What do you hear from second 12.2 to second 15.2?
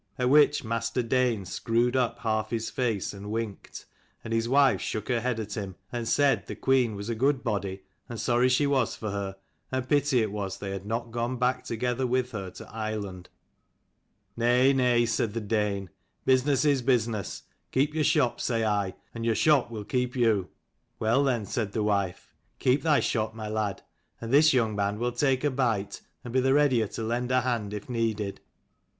her to Ireland. "Nay, nay,"